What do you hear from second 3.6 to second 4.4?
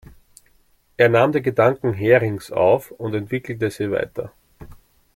sie weiter.